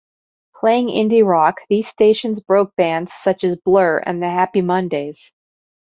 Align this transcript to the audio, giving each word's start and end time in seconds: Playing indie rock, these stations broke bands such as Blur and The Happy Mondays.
Playing 0.59 0.87
indie 0.87 1.23
rock, 1.23 1.57
these 1.69 1.87
stations 1.87 2.39
broke 2.39 2.75
bands 2.75 3.13
such 3.21 3.43
as 3.43 3.55
Blur 3.55 3.99
and 4.03 4.19
The 4.19 4.29
Happy 4.31 4.61
Mondays. 4.63 5.31